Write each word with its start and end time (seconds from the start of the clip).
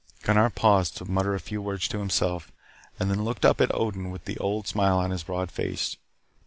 Gunnar 0.23 0.49
paused 0.49 0.97
to 0.97 1.05
mutter 1.05 1.35
a 1.35 1.39
few 1.39 1.61
words 1.61 1.87
to 1.89 1.99
himself 1.99 2.51
and 2.99 3.11
then 3.11 3.23
looked 3.23 3.45
up 3.45 3.61
at 3.61 3.71
Odin 3.71 4.09
with 4.09 4.25
the 4.25 4.39
old 4.39 4.65
smile 4.65 4.97
on 4.97 5.11
his 5.11 5.21
broad 5.21 5.51
face. 5.51 5.95